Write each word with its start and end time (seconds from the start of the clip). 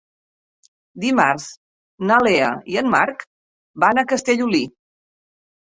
Dimarts 1.03 1.45
na 2.13 2.17
Lea 2.29 2.49
i 2.75 2.81
en 2.85 2.93
Marc 2.97 3.25
van 3.87 4.05
a 4.05 4.07
Castellolí. 4.15 4.69